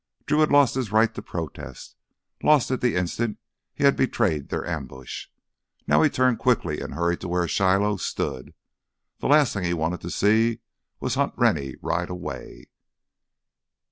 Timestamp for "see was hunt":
10.09-11.33